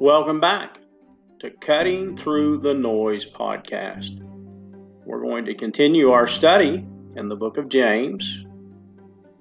Welcome 0.00 0.40
back 0.40 0.78
to 1.40 1.50
Cutting 1.50 2.16
Through 2.16 2.60
the 2.60 2.72
Noise 2.72 3.26
podcast. 3.26 4.18
We're 5.04 5.20
going 5.20 5.44
to 5.44 5.54
continue 5.54 6.12
our 6.12 6.26
study 6.26 6.86
in 7.16 7.28
the 7.28 7.36
book 7.36 7.58
of 7.58 7.68
James, 7.68 8.46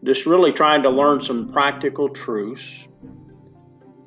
just 0.03 0.25
really 0.25 0.51
trying 0.51 0.83
to 0.83 0.89
learn 0.89 1.21
some 1.21 1.47
practical 1.47 2.09
truths. 2.09 2.85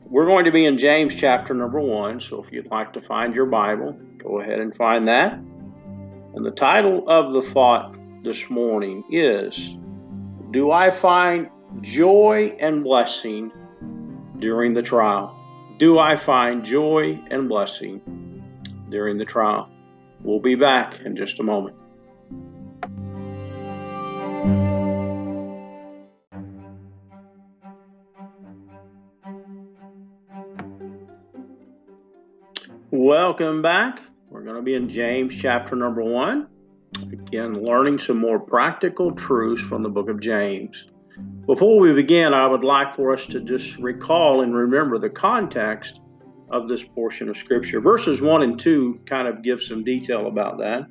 We're 0.04 0.26
going 0.26 0.44
to 0.44 0.52
be 0.52 0.66
in 0.66 0.76
James 0.76 1.14
chapter 1.14 1.54
number 1.54 1.80
one, 1.80 2.20
so 2.20 2.44
if 2.44 2.52
you'd 2.52 2.70
like 2.70 2.92
to 2.92 3.00
find 3.00 3.34
your 3.34 3.46
Bible, 3.46 3.98
go 4.18 4.42
ahead 4.42 4.58
and 4.58 4.76
find 4.76 5.08
that. 5.08 5.32
And 5.32 6.44
the 6.44 6.50
title 6.50 7.08
of 7.08 7.32
the 7.32 7.40
thought 7.40 7.96
this 8.22 8.50
morning 8.50 9.04
is 9.10 9.74
Do 10.50 10.70
I 10.70 10.90
find 10.90 11.48
joy 11.80 12.54
and 12.60 12.84
blessing 12.84 13.50
during 14.38 14.74
the 14.74 14.82
trial? 14.82 15.38
Do 15.82 15.98
I 15.98 16.14
find 16.14 16.64
joy 16.64 17.18
and 17.28 17.48
blessing 17.48 18.00
during 18.88 19.18
the 19.18 19.24
trial? 19.24 19.68
We'll 20.20 20.38
be 20.38 20.54
back 20.54 21.00
in 21.00 21.16
just 21.16 21.40
a 21.40 21.42
moment. 21.42 21.74
Welcome 32.92 33.60
back. 33.60 34.02
We're 34.30 34.44
going 34.44 34.54
to 34.54 34.62
be 34.62 34.76
in 34.76 34.88
James 34.88 35.36
chapter 35.36 35.74
number 35.74 36.04
one. 36.04 36.46
Again, 37.10 37.54
learning 37.54 37.98
some 37.98 38.18
more 38.18 38.38
practical 38.38 39.10
truths 39.16 39.62
from 39.62 39.82
the 39.82 39.88
book 39.88 40.08
of 40.08 40.20
James. 40.20 40.84
Before 41.46 41.78
we 41.78 41.92
begin, 41.92 42.32
I 42.32 42.46
would 42.46 42.64
like 42.64 42.94
for 42.94 43.12
us 43.12 43.26
to 43.26 43.40
just 43.40 43.76
recall 43.78 44.42
and 44.42 44.54
remember 44.54 44.98
the 44.98 45.10
context 45.10 46.00
of 46.50 46.68
this 46.68 46.82
portion 46.82 47.28
of 47.28 47.36
Scripture. 47.36 47.80
Verses 47.80 48.20
1 48.20 48.42
and 48.42 48.58
2 48.58 49.00
kind 49.06 49.26
of 49.26 49.42
give 49.42 49.62
some 49.62 49.82
detail 49.82 50.28
about 50.28 50.58
that. 50.58 50.86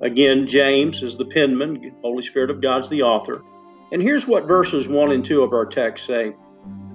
Again, 0.00 0.46
James 0.46 1.02
is 1.02 1.16
the 1.16 1.24
penman, 1.24 1.92
Holy 2.02 2.22
Spirit 2.22 2.50
of 2.50 2.62
God's 2.62 2.88
the 2.88 3.02
author. 3.02 3.42
And 3.92 4.00
here's 4.00 4.26
what 4.26 4.46
verses 4.46 4.88
1 4.88 5.12
and 5.12 5.24
2 5.24 5.42
of 5.42 5.52
our 5.52 5.66
text 5.66 6.06
say 6.06 6.34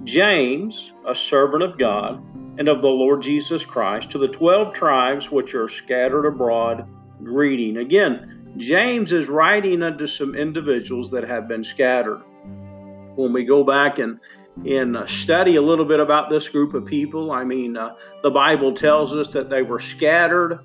James, 0.04 0.92
a 1.06 1.14
servant 1.14 1.62
of 1.62 1.78
God 1.78 2.22
and 2.58 2.68
of 2.68 2.80
the 2.80 2.88
Lord 2.88 3.20
Jesus 3.20 3.64
Christ, 3.64 4.10
to 4.10 4.18
the 4.18 4.28
12 4.28 4.72
tribes 4.72 5.30
which 5.30 5.54
are 5.54 5.68
scattered 5.68 6.26
abroad, 6.26 6.88
greeting. 7.22 7.76
Again, 7.76 8.54
James 8.56 9.12
is 9.12 9.28
writing 9.28 9.82
unto 9.82 10.06
some 10.06 10.34
individuals 10.34 11.10
that 11.10 11.28
have 11.28 11.46
been 11.46 11.62
scattered 11.62 12.22
when 13.16 13.32
we 13.32 13.44
go 13.44 13.64
back 13.64 13.98
and 13.98 14.20
and 14.64 14.96
uh, 14.96 15.06
study 15.06 15.56
a 15.56 15.62
little 15.62 15.84
bit 15.84 16.00
about 16.00 16.30
this 16.30 16.48
group 16.48 16.72
of 16.72 16.86
people. 16.86 17.30
I 17.30 17.44
mean, 17.44 17.76
uh, 17.76 17.94
the 18.22 18.30
Bible 18.30 18.72
tells 18.72 19.14
us 19.14 19.28
that 19.28 19.50
they 19.50 19.62
were 19.62 19.78
scattered. 19.78 20.60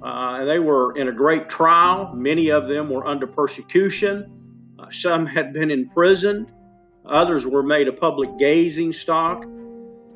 Uh, 0.00 0.44
they 0.44 0.60
were 0.60 0.96
in 0.96 1.08
a 1.08 1.12
great 1.12 1.48
trial. 1.48 2.12
Many 2.14 2.50
of 2.50 2.68
them 2.68 2.90
were 2.90 3.06
under 3.06 3.26
persecution. 3.26 4.30
Uh, 4.78 4.88
some 4.90 5.26
had 5.26 5.52
been 5.52 5.70
imprisoned. 5.70 6.52
Others 7.06 7.46
were 7.46 7.62
made 7.62 7.88
a 7.88 7.92
public 7.92 8.38
gazing 8.38 8.92
stock. 8.92 9.44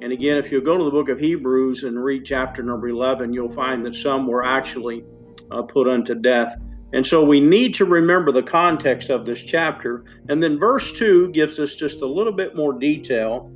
And 0.00 0.12
again, 0.12 0.38
if 0.38 0.52
you 0.52 0.60
go 0.60 0.78
to 0.78 0.84
the 0.84 0.90
book 0.90 1.08
of 1.08 1.18
Hebrews 1.18 1.82
and 1.82 2.02
read 2.02 2.24
chapter 2.24 2.62
number 2.62 2.88
11, 2.88 3.32
you'll 3.32 3.50
find 3.50 3.84
that 3.84 3.96
some 3.96 4.26
were 4.26 4.44
actually 4.44 5.04
uh, 5.50 5.62
put 5.62 5.88
unto 5.88 6.14
death. 6.14 6.56
And 6.92 7.06
so 7.06 7.22
we 7.22 7.41
need 7.41 7.75
to 7.75 7.84
remember 7.84 8.33
the 8.33 8.42
context 8.42 9.11
of 9.11 9.27
this 9.27 9.42
chapter. 9.42 10.05
And 10.28 10.42
then 10.42 10.58
verse 10.58 10.92
2 10.92 11.33
gives 11.33 11.58
us 11.58 11.77
just 11.77 12.00
a 12.00 12.06
little 12.06 12.33
bit 12.33 12.56
more 12.56 12.72
detail. 12.72 13.53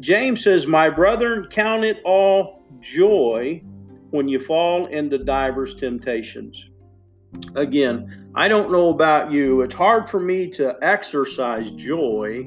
James 0.00 0.42
says, 0.42 0.66
My 0.66 0.88
brethren, 0.88 1.46
count 1.50 1.84
it 1.84 1.98
all 2.04 2.64
joy 2.80 3.62
when 4.10 4.28
you 4.28 4.38
fall 4.38 4.86
into 4.86 5.18
divers 5.18 5.74
temptations. 5.74 6.70
Again, 7.54 8.30
I 8.34 8.48
don't 8.48 8.72
know 8.72 8.88
about 8.88 9.30
you. 9.30 9.60
It's 9.60 9.74
hard 9.74 10.08
for 10.08 10.18
me 10.18 10.48
to 10.52 10.74
exercise 10.82 11.70
joy 11.72 12.44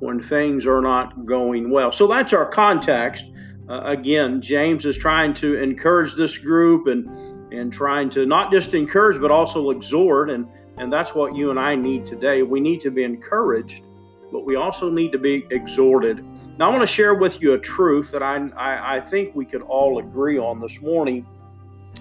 when 0.00 0.20
things 0.20 0.66
are 0.66 0.80
not 0.80 1.24
going 1.24 1.70
well. 1.70 1.92
So 1.92 2.06
that's 2.06 2.32
our 2.32 2.46
context. 2.46 3.24
Uh, 3.68 3.82
again, 3.84 4.40
James 4.40 4.84
is 4.86 4.96
trying 4.96 5.34
to 5.34 5.60
encourage 5.62 6.14
this 6.14 6.38
group 6.38 6.86
and 6.86 7.08
and 7.50 7.72
trying 7.72 8.10
to 8.10 8.26
not 8.26 8.52
just 8.52 8.74
encourage 8.74 9.20
but 9.20 9.30
also 9.30 9.70
exhort 9.70 10.30
and 10.30 10.46
and 10.78 10.92
that's 10.92 11.14
what 11.14 11.34
you 11.34 11.50
and 11.50 11.58
I 11.58 11.74
need 11.74 12.06
today. 12.06 12.42
We 12.42 12.60
need 12.60 12.80
to 12.82 12.90
be 12.90 13.02
encouraged, 13.02 13.82
but 14.30 14.46
we 14.46 14.54
also 14.54 14.88
need 14.88 15.10
to 15.12 15.18
be 15.18 15.44
exhorted. 15.50 16.24
Now, 16.56 16.68
I 16.68 16.70
want 16.70 16.82
to 16.82 16.86
share 16.86 17.14
with 17.14 17.42
you 17.42 17.54
a 17.54 17.58
truth 17.58 18.12
that 18.12 18.22
I, 18.22 18.48
I, 18.56 18.96
I 18.96 19.00
think 19.00 19.34
we 19.34 19.44
could 19.44 19.62
all 19.62 19.98
agree 19.98 20.38
on 20.38 20.60
this 20.60 20.80
morning. 20.80 21.26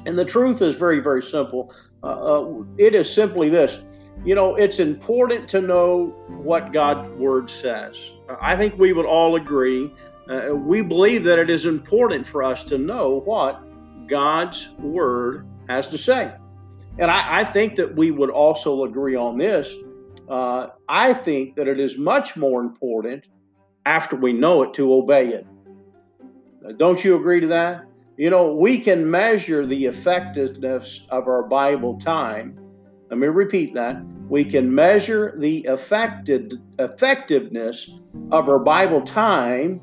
And 0.06 0.16
the 0.18 0.25
truth 0.25 0.62
is 0.62 0.75
very, 0.75 1.00
very 1.00 1.24
simple. 1.24 1.74
Uh, 2.03 2.07
uh, 2.07 2.63
it 2.78 2.94
is 2.94 3.12
simply 3.12 3.50
this 3.50 3.80
you 4.25 4.34
know, 4.34 4.56
it's 4.56 4.80
important 4.80 5.47
to 5.50 5.62
know 5.62 6.07
what 6.28 6.74
God's 6.74 7.07
Word 7.09 7.50
says. 7.50 8.12
I 8.41 8.56
think 8.56 8.78
we 8.78 8.91
would 8.91 9.06
all 9.06 9.36
agree. 9.36 9.94
Uh, 10.28 10.56
we 10.56 10.81
believe 10.81 11.24
that 11.24 11.38
it 11.40 11.50
is 11.52 11.66
important 11.66 12.28
for 12.28 12.44
us 12.44 12.63
to 12.66 12.78
know 12.78 13.22
what 13.25 13.62
God's 14.07 14.69
word 14.79 15.47
has 15.69 15.88
to 15.90 15.97
say. 15.97 16.34
And 17.00 17.12
I, 17.12 17.41
I 17.41 17.45
think 17.45 17.75
that 17.75 17.95
we 17.95 18.12
would 18.12 18.29
also 18.29 18.84
agree 18.84 19.16
on 19.16 19.38
this. 19.38 19.73
Uh, 20.29 20.68
I 20.90 21.13
think 21.13 21.56
that 21.56 21.68
it 21.68 21.79
is 21.79 21.97
much 21.97 22.35
more 22.35 22.62
important 22.62 23.25
after 23.85 24.16
we 24.16 24.34
know 24.34 24.63
it 24.63 24.73
to 24.73 24.94
obey 24.94 25.29
it. 25.29 25.45
Don't 26.78 27.03
you 27.03 27.16
agree 27.16 27.40
to 27.40 27.47
that? 27.47 27.85
You 28.18 28.29
know, 28.29 28.53
we 28.53 28.79
can 28.79 29.09
measure 29.09 29.66
the 29.66 29.85
effectiveness 29.85 31.01
of 31.09 31.28
our 31.28 31.44
Bible 31.44 32.00
time. 32.00 32.59
Let 33.09 33.19
me 33.19 33.28
repeat 33.28 33.75
that. 33.75 34.03
We 34.28 34.44
can 34.44 34.74
measure 34.74 35.35
the 35.39 35.59
effective, 35.59 36.51
effectiveness 36.79 37.89
of 38.31 38.50
our 38.50 38.59
Bible 38.59 39.01
time 39.01 39.79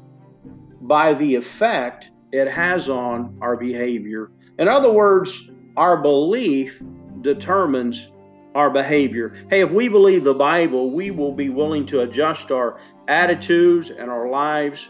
by 0.83 1.15
the 1.15 1.37
effect 1.37 2.11
it 2.35 2.51
has 2.51 2.89
on 2.89 3.39
our 3.41 3.57
behavior. 3.57 4.33
In 4.59 4.67
other 4.67 4.91
words, 4.91 5.51
our 5.77 5.97
belief 5.97 6.83
determines 7.21 8.09
our 8.57 8.71
behavior. 8.71 9.35
Hey, 9.51 9.61
if 9.61 9.71
we 9.71 9.89
believe 9.89 10.25
the 10.25 10.35
Bible, 10.35 10.91
we 10.91 11.13
will 11.13 11.33
be 11.33 11.49
willing 11.49 11.87
to 11.87 12.01
adjust 12.01 12.51
our 12.51 12.81
attitudes 13.07 13.91
and 13.91 14.11
our 14.11 14.29
lives 14.29 14.89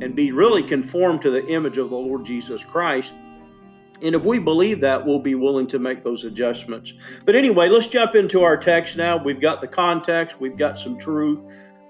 and 0.00 0.14
be 0.14 0.30
really 0.30 0.62
conformed 0.62 1.20
to 1.22 1.30
the 1.30 1.44
image 1.48 1.78
of 1.78 1.90
the 1.90 1.96
Lord 1.96 2.24
Jesus 2.24 2.64
Christ. 2.64 3.12
And 4.00 4.14
if 4.14 4.22
we 4.22 4.38
believe 4.38 4.80
that, 4.80 5.04
we'll 5.04 5.18
be 5.18 5.34
willing 5.34 5.66
to 5.68 5.80
make 5.80 6.04
those 6.04 6.22
adjustments. 6.22 6.92
But 7.24 7.34
anyway, 7.34 7.68
let's 7.68 7.88
jump 7.88 8.14
into 8.14 8.44
our 8.44 8.56
text 8.56 8.96
now. 8.96 9.16
We've 9.16 9.40
got 9.40 9.60
the 9.60 9.68
context, 9.68 10.40
we've 10.40 10.56
got 10.56 10.78
some 10.78 10.96
truth. 10.96 11.42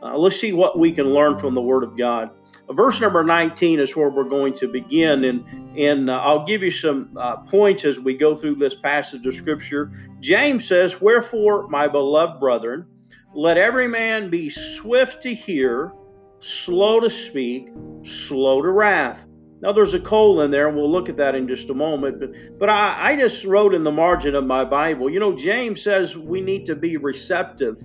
Uh, 0.02 0.16
let's 0.16 0.40
see 0.40 0.52
what 0.52 0.78
we 0.78 0.92
can 0.92 1.12
learn 1.12 1.38
from 1.38 1.54
the 1.54 1.62
Word 1.62 1.82
of 1.82 1.96
God. 1.96 2.30
Verse 2.70 2.98
number 3.00 3.22
19 3.22 3.78
is 3.78 3.94
where 3.94 4.08
we're 4.08 4.24
going 4.24 4.54
to 4.54 4.68
begin, 4.68 5.24
and, 5.24 5.78
and 5.78 6.08
uh, 6.08 6.14
I'll 6.14 6.46
give 6.46 6.62
you 6.62 6.70
some 6.70 7.16
uh, 7.16 7.36
points 7.36 7.84
as 7.84 8.00
we 8.00 8.16
go 8.16 8.34
through 8.34 8.54
this 8.54 8.74
passage 8.74 9.26
of 9.26 9.34
Scripture. 9.34 9.92
James 10.20 10.66
says, 10.66 10.98
Wherefore, 10.98 11.68
my 11.68 11.88
beloved 11.88 12.40
brethren, 12.40 12.86
let 13.34 13.58
every 13.58 13.86
man 13.86 14.30
be 14.30 14.48
swift 14.48 15.22
to 15.24 15.34
hear, 15.34 15.92
slow 16.40 17.00
to 17.00 17.10
speak, 17.10 17.68
slow 18.02 18.62
to 18.62 18.70
wrath. 18.70 19.26
Now, 19.60 19.72
there's 19.72 19.94
a 19.94 20.00
colon 20.00 20.50
there, 20.50 20.68
and 20.68 20.76
we'll 20.76 20.90
look 20.90 21.08
at 21.08 21.16
that 21.18 21.34
in 21.34 21.46
just 21.46 21.68
a 21.70 21.74
moment. 21.74 22.20
But, 22.20 22.58
but 22.58 22.68
I, 22.70 23.12
I 23.12 23.16
just 23.16 23.44
wrote 23.44 23.74
in 23.74 23.82
the 23.82 23.92
margin 23.92 24.34
of 24.34 24.44
my 24.44 24.64
Bible, 24.64 25.10
you 25.10 25.20
know, 25.20 25.36
James 25.36 25.82
says 25.82 26.16
we 26.16 26.40
need 26.40 26.66
to 26.66 26.74
be 26.74 26.96
receptive. 26.96 27.82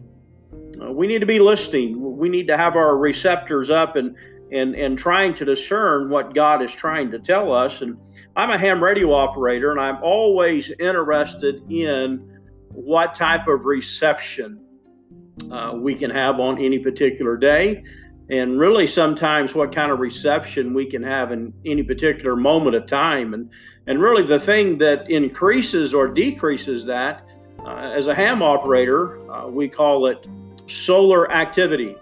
Uh, 0.82 0.92
we 0.92 1.08
need 1.08 1.20
to 1.20 1.26
be 1.26 1.40
listening. 1.40 2.18
We 2.18 2.30
need 2.30 2.48
to 2.48 2.58
have 2.58 2.76
our 2.76 2.98
receptors 2.98 3.70
up 3.70 3.96
and 3.96 4.16
and 4.52 4.76
and 4.76 4.98
trying 4.98 5.34
to 5.36 5.46
discern 5.46 6.10
what 6.10 6.34
God 6.34 6.62
is 6.62 6.72
trying 6.72 7.12
to 7.12 7.20
tell 7.20 7.52
us. 7.54 7.82
And 7.82 7.98
I'm 8.36 8.50
a 8.52 8.58
ham 8.58 8.84
radio 8.84 9.14
operator, 9.14 9.72
and 9.72 9.80
I'm 9.80 10.02
always 10.04 10.72
interested 10.80 11.62
in 11.72 12.40
what 12.72 13.16
type 13.16 13.48
of 13.48 13.66
reception 13.66 14.64
uh, 15.52 15.74
we 15.76 15.96
can 15.96 16.10
have 16.10 16.40
on 16.40 16.64
any 16.64 16.80
particular 16.80 17.38
day, 17.38 17.84
and 18.30 18.60
really 18.60 18.88
sometimes 18.88 19.56
what 19.56 19.74
kind 19.74 19.92
of 19.92 20.00
reception 20.00 20.74
we 20.74 20.86
can 20.86 21.04
have 21.04 21.32
in 21.32 21.54
any 21.66 21.84
particular 21.84 22.36
moment 22.36 22.76
of 22.76 22.86
time. 22.86 23.34
And 23.34 23.50
and 23.88 24.02
really 24.02 24.24
the 24.24 24.40
thing 24.40 24.78
that 24.80 25.10
increases 25.10 25.94
or 25.94 26.08
decreases 26.08 26.86
that, 26.86 27.26
uh, 27.66 27.92
as 27.96 28.08
a 28.08 28.14
ham 28.14 28.42
operator, 28.42 29.20
uh, 29.32 29.48
we 29.48 29.68
call 29.68 30.06
it 30.08 30.28
solar 30.68 31.32
activity. 31.32 31.96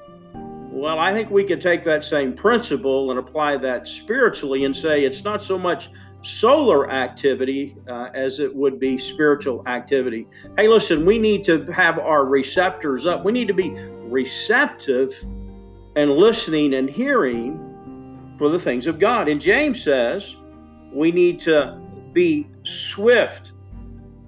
Well, 0.78 1.00
I 1.00 1.12
think 1.12 1.32
we 1.32 1.44
could 1.44 1.60
take 1.60 1.84
that 1.86 2.04
same 2.04 2.34
principle 2.34 3.10
and 3.10 3.20
apply 3.20 3.58
that 3.58 3.88
spiritually 3.88 4.64
and 4.66 4.78
say 4.78 5.06
it's 5.06 5.24
not 5.24 5.44
so 5.44 5.58
much 5.58 5.90
solar 6.22 6.92
activity 6.92 7.76
uh, 7.90 8.10
as 8.14 8.40
it 8.40 8.56
would 8.56 8.80
be 8.80 8.96
spiritual 8.96 9.64
activity. 9.68 10.28
Hey, 10.56 10.68
listen, 10.68 11.04
we 11.04 11.18
need 11.18 11.44
to 11.46 11.64
have 11.72 11.98
our 11.98 12.26
receptors 12.26 13.08
up. 13.08 13.26
We 13.26 13.32
need 13.32 13.48
to 13.48 13.56
be 13.56 13.72
receptive 13.72 15.20
and 15.96 16.12
listening 16.12 16.76
and 16.76 16.88
hearing 16.88 18.36
for 18.38 18.50
the 18.50 18.60
things 18.60 18.86
of 18.86 19.00
God. 19.00 19.30
And 19.30 19.42
James 19.42 19.84
says, 19.84 20.36
we 20.94 21.12
need 21.12 21.40
to 21.40 21.82
be 22.14 22.48
swift 22.62 23.54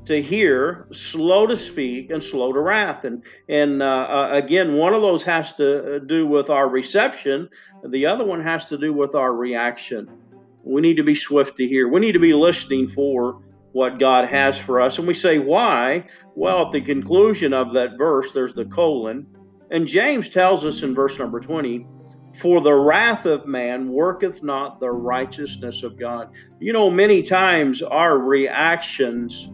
to 0.10 0.20
hear, 0.20 0.88
slow 0.92 1.46
to 1.46 1.56
speak, 1.56 2.10
and 2.10 2.24
slow 2.24 2.52
to 2.52 2.60
wrath. 2.60 3.06
And 3.06 3.24
and 3.48 3.82
uh, 3.82 3.86
uh, 3.86 4.30
again, 4.32 4.74
one 4.74 4.96
of 4.96 5.04
those 5.04 5.22
has 5.24 5.54
to 5.54 6.00
do 6.00 6.26
with 6.28 6.50
our 6.50 6.68
reception. 6.68 7.48
The 7.88 8.08
other 8.08 8.26
one 8.26 8.42
has 8.42 8.66
to 8.66 8.78
do 8.78 8.92
with 8.92 9.14
our 9.14 9.34
reaction. 9.34 10.10
We 10.64 10.82
need 10.82 10.98
to 10.98 11.04
be 11.04 11.14
swift 11.16 11.58
to 11.58 11.68
hear. 11.68 11.88
We 11.88 12.00
need 12.00 12.14
to 12.14 12.20
be 12.20 12.34
listening 12.34 12.88
for 12.88 13.42
what 13.72 14.00
God 14.00 14.28
has 14.28 14.58
for 14.58 14.82
us. 14.82 14.98
And 14.98 15.08
we 15.08 15.14
say, 15.14 15.38
why? 15.38 16.06
Well, 16.36 16.66
at 16.66 16.72
the 16.72 16.82
conclusion 16.82 17.54
of 17.54 17.74
that 17.74 17.98
verse, 17.98 18.32
there's 18.32 18.54
the 18.54 18.66
colon. 18.66 19.28
And 19.70 19.86
James 19.88 20.28
tells 20.28 20.66
us 20.66 20.82
in 20.82 20.96
verse 20.96 21.20
number 21.20 21.40
20, 21.40 21.86
for 22.36 22.62
the 22.62 22.74
wrath 22.74 23.28
of 23.28 23.46
man 23.46 23.92
worketh 23.92 24.42
not 24.42 24.80
the 24.80 24.90
righteousness 24.90 25.84
of 25.84 26.00
God. 26.00 26.32
You 26.60 26.74
know, 26.74 26.90
many 26.90 27.22
times 27.22 27.84
our 27.84 28.18
reactions 28.18 29.50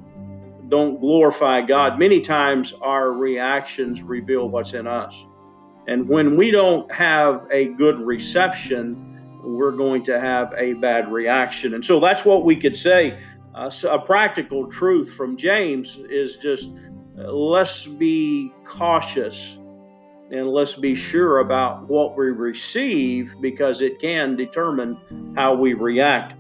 don't 0.69 0.99
glorify 0.99 1.61
God. 1.61 1.99
Many 1.99 2.21
times 2.21 2.73
our 2.81 3.11
reactions 3.11 4.01
reveal 4.01 4.49
what's 4.49 4.73
in 4.73 4.87
us. 4.87 5.25
And 5.87 6.09
when 6.09 6.35
we 6.35 6.51
don't 6.51 6.91
have 6.91 7.45
a 7.51 7.65
good 7.73 7.99
reception, 7.99 9.41
we're 9.43 9.71
going 9.71 10.03
to 10.05 10.19
have 10.19 10.53
a 10.57 10.73
bad 10.73 11.11
reaction. 11.11 11.75
And 11.75 11.85
so 11.85 11.99
that's 11.99 12.25
what 12.25 12.43
we 12.45 12.55
could 12.55 12.75
say. 12.75 13.19
Uh, 13.53 13.69
so 13.69 13.93
a 13.93 13.99
practical 13.99 14.67
truth 14.69 15.13
from 15.13 15.37
James 15.37 15.97
is 16.09 16.37
just 16.37 16.69
uh, 17.17 17.31
let's 17.31 17.85
be 17.85 18.51
cautious 18.65 19.57
and 20.31 20.49
let's 20.49 20.73
be 20.73 20.95
sure 20.95 21.39
about 21.39 21.87
what 21.87 22.17
we 22.17 22.25
receive 22.25 23.35
because 23.39 23.79
it 23.81 23.99
can 23.99 24.35
determine 24.35 25.33
how 25.37 25.53
we 25.53 25.73
react. 25.73 26.33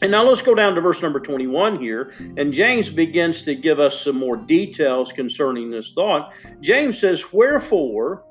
And 0.00 0.12
now 0.12 0.28
let's 0.28 0.42
go 0.42 0.54
down 0.54 0.74
to 0.74 0.80
verse 0.80 1.02
number 1.02 1.20
21 1.20 1.80
here. 1.80 2.14
And 2.36 2.52
James 2.52 2.88
begins 2.88 3.42
to 3.42 3.54
give 3.54 3.80
us 3.80 4.00
some 4.00 4.16
more 4.16 4.36
details 4.36 5.12
concerning 5.12 5.70
this 5.70 5.92
thought. 5.92 6.32
James 6.60 6.98
says, 6.98 7.32
Wherefore 7.32 8.24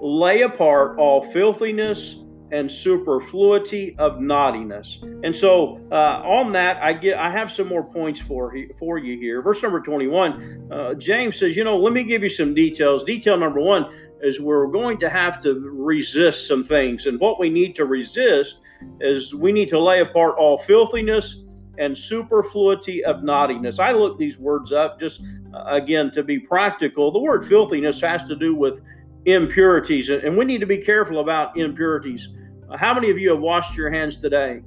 lay 0.00 0.42
apart 0.42 0.98
all 0.98 1.22
filthiness 1.22 2.16
and 2.50 2.70
superfluity 2.70 3.96
of 3.98 4.20
naughtiness. 4.20 5.00
And 5.02 5.34
so 5.34 5.80
uh, 5.90 6.22
on 6.22 6.52
that, 6.52 6.82
I 6.82 6.92
get 6.92 7.16
I 7.18 7.30
have 7.30 7.50
some 7.50 7.66
more 7.66 7.82
points 7.82 8.20
for 8.20 8.54
for 8.78 8.98
you 8.98 9.18
here. 9.18 9.40
Verse 9.40 9.62
number 9.62 9.80
21, 9.80 10.68
uh, 10.70 10.94
James 10.94 11.38
says, 11.38 11.56
you 11.56 11.64
know, 11.64 11.78
let 11.78 11.94
me 11.94 12.04
give 12.04 12.22
you 12.22 12.28
some 12.28 12.54
details. 12.54 13.04
Detail 13.04 13.38
number 13.38 13.60
one 13.60 13.86
is 14.20 14.38
we're 14.38 14.66
going 14.66 14.98
to 14.98 15.08
have 15.08 15.42
to 15.42 15.54
resist 15.72 16.46
some 16.46 16.62
things, 16.62 17.06
and 17.06 17.18
what 17.18 17.40
we 17.40 17.48
need 17.48 17.74
to 17.76 17.86
resist 17.86 18.58
is 19.00 19.34
we 19.34 19.52
need 19.52 19.68
to 19.70 19.78
lay 19.78 20.00
apart 20.00 20.36
all 20.38 20.58
filthiness 20.58 21.44
and 21.78 21.96
superfluity 21.96 23.04
of 23.04 23.22
naughtiness. 23.22 23.78
I 23.78 23.92
looked 23.92 24.18
these 24.18 24.38
words 24.38 24.72
up 24.72 25.00
just 25.00 25.22
uh, 25.54 25.64
again 25.66 26.10
to 26.12 26.22
be 26.22 26.38
practical. 26.38 27.10
The 27.10 27.18
word 27.18 27.44
filthiness 27.44 28.00
has 28.00 28.24
to 28.24 28.36
do 28.36 28.54
with 28.54 28.80
impurities, 29.24 30.10
and 30.10 30.36
we 30.36 30.44
need 30.44 30.60
to 30.60 30.66
be 30.66 30.78
careful 30.78 31.20
about 31.20 31.56
impurities. 31.56 32.28
How 32.76 32.94
many 32.94 33.10
of 33.10 33.18
you 33.18 33.30
have 33.30 33.40
washed 33.40 33.76
your 33.76 33.90
hands 33.90 34.16
today? 34.16 34.62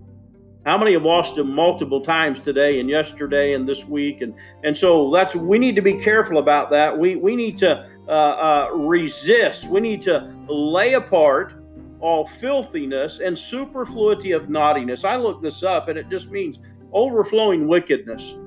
How 0.65 0.79
many 0.79 0.93
have 0.93 1.03
washed 1.03 1.35
them 1.35 1.53
multiple 1.53 2.01
times 2.01 2.39
today 2.39 2.79
and 2.79 2.89
yesterday 2.89 3.53
and 3.53 3.67
this 3.67 3.85
week? 3.85 4.21
And 4.21 4.33
and 4.63 4.75
so 4.75 5.11
that's 5.11 5.35
we 5.35 5.59
need 5.59 5.75
to 5.75 5.81
be 5.81 5.93
careful 5.93 6.39
about 6.39 6.71
that. 6.71 6.97
We 6.97 7.15
we 7.15 7.35
need 7.35 7.57
to 7.57 7.87
uh, 8.07 8.11
uh, 8.11 8.69
resist. 8.73 9.67
We 9.69 9.79
need 9.79 10.01
to 10.03 10.33
lay 10.47 10.93
apart 10.93 11.53
all 12.05 12.23
filthiness 12.23 13.19
and 13.19 13.35
superfluity 13.35 14.31
of 14.31 14.47
naughtiness. 14.47 15.03
I 15.03 15.15
looked 15.15 15.41
this 15.41 15.63
up 15.63 15.87
and 15.87 15.97
it 15.97 16.07
just 16.07 16.29
means 16.29 16.59
overflowing 16.93 17.67
wickedness. 17.67 18.37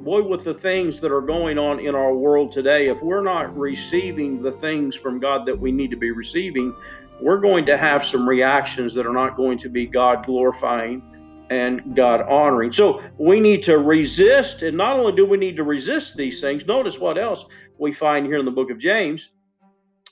Boy, 0.00 0.22
with 0.22 0.44
the 0.44 0.52
things 0.52 1.00
that 1.00 1.10
are 1.10 1.22
going 1.22 1.58
on 1.58 1.80
in 1.80 1.94
our 1.94 2.14
world 2.14 2.52
today, 2.52 2.88
if 2.88 3.02
we're 3.02 3.22
not 3.22 3.56
receiving 3.56 4.42
the 4.42 4.52
things 4.52 4.94
from 4.94 5.20
God 5.20 5.46
that 5.46 5.58
we 5.58 5.72
need 5.72 5.90
to 5.90 5.96
be 5.96 6.10
receiving, 6.10 6.74
we're 7.18 7.40
going 7.40 7.64
to 7.64 7.78
have 7.78 8.04
some 8.04 8.28
reactions 8.28 8.92
that 8.92 9.06
are 9.06 9.14
not 9.14 9.36
going 9.36 9.56
to 9.58 9.70
be 9.70 9.86
God 9.86 10.26
glorifying 10.26 11.02
and 11.48 11.96
God 11.96 12.20
honoring. 12.20 12.72
So 12.72 13.02
we 13.16 13.40
need 13.40 13.62
to 13.62 13.78
resist. 13.78 14.62
And 14.62 14.76
not 14.76 14.98
only 14.98 15.12
do 15.12 15.24
we 15.24 15.38
need 15.38 15.56
to 15.56 15.64
resist 15.64 16.14
these 16.14 16.42
things, 16.42 16.66
notice 16.66 16.98
what 16.98 17.16
else 17.16 17.46
we 17.78 17.90
find 17.90 18.26
here 18.26 18.36
in 18.36 18.44
the 18.44 18.50
book 18.50 18.70
of 18.70 18.78
James. 18.78 19.30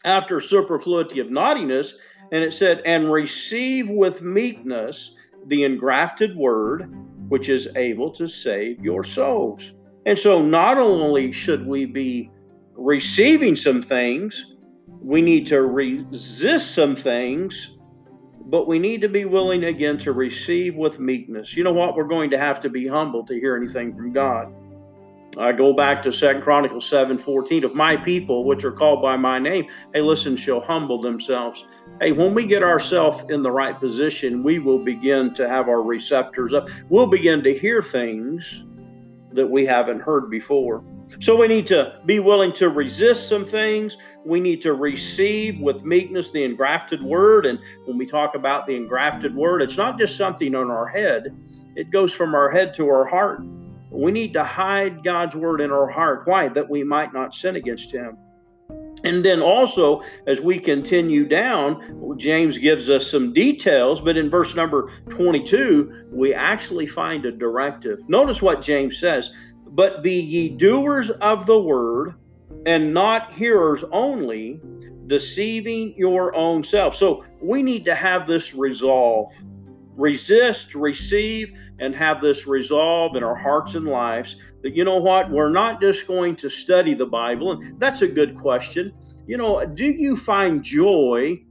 After 0.07 0.41
superfluity 0.41 1.19
of 1.19 1.31
naughtiness, 1.31 1.95
and 2.33 2.43
it 2.43 2.53
said, 2.53 2.81
and 2.87 3.13
receive 3.13 3.89
with 3.89 4.23
meekness 4.23 5.15
the 5.47 5.65
engrafted 5.65 6.37
word, 6.37 6.95
which 7.29 7.49
is 7.49 7.69
able 7.77 8.11
to 8.13 8.27
save 8.27 8.83
your 8.83 9.05
souls. 9.05 9.73
And 10.07 10.19
so, 10.19 10.41
not 10.41 10.79
only 10.79 11.33
should 11.33 11.67
we 11.67 11.85
be 11.87 12.31
receiving 12.77 13.57
some 13.57 13.83
things, 13.83 14.55
we 15.03 15.23
need 15.23 15.47
to 15.47 15.63
resist 15.63 16.73
some 16.73 16.95
things, 16.95 17.77
but 18.47 18.69
we 18.69 18.79
need 18.79 19.01
to 19.01 19.09
be 19.09 19.25
willing 19.25 19.65
again 19.65 19.99
to 19.99 20.13
receive 20.13 20.77
with 20.77 21.01
meekness. 21.01 21.57
You 21.57 21.65
know 21.65 21.73
what? 21.73 21.97
We're 21.97 22.05
going 22.05 22.31
to 22.31 22.39
have 22.39 22.61
to 22.61 22.69
be 22.69 22.87
humble 22.87 23.25
to 23.27 23.35
hear 23.35 23.57
anything 23.57 23.95
from 23.97 24.13
God. 24.13 24.53
I 25.39 25.53
go 25.53 25.75
back 25.75 26.03
to 26.03 26.13
Second 26.13 26.43
Chronicles 26.43 26.89
7 26.89 27.19
14. 27.19 27.65
If 27.65 27.75
my 27.75 27.97
people, 27.97 28.45
which 28.45 28.65
are 28.65 28.73
called 28.73 29.03
by 29.03 29.17
my 29.17 29.39
name, 29.39 29.67
hey, 29.93 30.01
listen, 30.01 30.37
shall 30.37 30.61
humble 30.61 31.01
themselves. 31.01 31.67
Hey, 32.01 32.13
when 32.13 32.33
we 32.35 32.47
get 32.47 32.63
ourselves 32.63 33.25
in 33.29 33.43
the 33.43 33.51
right 33.51 33.79
position, 33.79 34.43
we 34.43 34.59
will 34.59 34.79
begin 34.79 35.35
to 35.35 35.49
have 35.49 35.69
our 35.69 35.83
receptors 35.83 36.55
up. 36.55 36.69
We'll 36.89 37.07
begin 37.07 37.43
to 37.45 37.57
hear 37.57 37.83
things 37.83 38.65
that 39.33 39.47
we 39.47 39.67
haven't 39.67 40.01
heard 40.01 40.31
before. 40.31 40.83
So 41.21 41.37
we 41.37 41.47
need 41.47 41.67
to 41.69 42.01
be 42.07 42.19
willing 42.19 42.53
to 42.55 42.69
resist 42.69 43.29
some 43.29 43.45
things. 43.45 43.97
We 44.25 44.41
need 44.41 44.61
to 44.63 44.73
receive 44.73 45.61
with 45.61 45.85
meekness 45.85 46.31
the 46.31 46.45
engrafted 46.45 47.03
word. 47.03 47.47
And 47.47 47.59
when 47.85 47.99
we 47.99 48.07
talk 48.07 48.35
about 48.35 48.67
the 48.67 48.75
engrafted 48.75 49.35
word, 49.35 49.63
it's 49.63 49.77
not 49.77 49.99
just 49.99 50.17
something 50.17 50.55
on 50.55 50.71
our 50.71 50.87
head, 50.87 51.37
it 51.77 51.91
goes 51.91 52.13
from 52.13 52.35
our 52.35 52.51
head 52.51 52.73
to 52.75 52.89
our 52.89 53.05
heart. 53.05 53.43
We 53.91 54.13
need 54.13 54.33
to 54.35 54.45
hide 54.45 55.05
God's 55.05 55.37
word 55.37 55.61
in 55.61 55.71
our 55.71 55.89
heart. 55.89 56.23
Why? 56.27 56.49
That 56.49 56.69
we 56.69 56.83
might 56.83 57.13
not 57.13 57.35
sin 57.35 57.57
against 57.57 57.93
Him. 57.93 58.17
And 59.05 59.25
then 59.25 59.41
also, 59.41 60.03
as 60.27 60.41
we 60.41 60.59
continue 60.59 61.27
down, 61.29 62.17
James 62.19 62.59
gives 62.59 62.91
us 62.91 63.09
some 63.09 63.33
details, 63.33 64.01
but 64.01 64.17
in 64.17 64.31
verse 64.31 64.57
number 64.57 64.91
22, 65.11 66.09
we 66.11 66.35
actually 66.35 66.87
find 66.87 67.25
a 67.25 67.31
directive. 67.31 68.01
Notice 68.09 68.43
what 68.43 68.63
James 68.63 68.99
says 68.99 69.31
But 69.69 70.03
be 70.03 70.15
ye 70.15 70.49
doers 70.49 71.11
of 71.11 71.47
the 71.47 71.59
word, 71.59 72.15
and 72.65 72.93
not 72.93 73.33
hearers 73.33 73.85
only, 73.93 74.61
deceiving 75.07 75.95
your 75.97 76.35
own 76.35 76.65
self. 76.65 76.97
So 76.97 77.25
we 77.41 77.63
need 77.63 77.85
to 77.85 77.95
have 77.95 78.27
this 78.27 78.55
resolve 78.55 79.31
resist, 79.97 80.75
receive, 80.75 81.57
and 81.79 81.95
have 81.95 82.21
this 82.21 82.47
resolve 82.47 83.17
in 83.17 83.23
our 83.23 83.35
hearts 83.35 83.75
and 83.75 83.87
lives 83.87 84.37
that, 84.63 84.75
you 84.75 84.85
know 84.85 84.97
what, 84.97 85.31
we're 85.31 85.51
not 85.51 85.81
just 85.81 86.07
going 86.07 86.37
to 86.37 86.49
study 86.49 86.95
the 86.95 87.07
Bible. 87.07 87.53
And 87.53 87.79
that's 87.79 88.03
a 88.03 88.09
good 88.09 88.37
question. 88.37 88.93
You 89.27 89.37
know, 89.37 89.65
do 89.65 89.85
you 89.85 90.17
find 90.17 90.63
joy 90.63 91.43